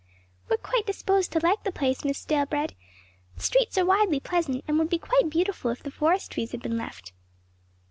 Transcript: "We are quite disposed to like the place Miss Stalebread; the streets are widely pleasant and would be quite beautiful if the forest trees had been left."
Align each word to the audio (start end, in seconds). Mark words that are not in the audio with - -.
"We 0.49 0.55
are 0.55 0.57
quite 0.57 0.87
disposed 0.87 1.31
to 1.33 1.39
like 1.43 1.61
the 1.63 1.71
place 1.71 2.03
Miss 2.03 2.17
Stalebread; 2.17 2.73
the 3.35 3.43
streets 3.43 3.77
are 3.77 3.85
widely 3.85 4.19
pleasant 4.19 4.63
and 4.67 4.79
would 4.79 4.89
be 4.89 4.97
quite 4.97 5.29
beautiful 5.29 5.69
if 5.69 5.83
the 5.83 5.91
forest 5.91 6.31
trees 6.31 6.53
had 6.53 6.63
been 6.63 6.75
left." 6.75 7.13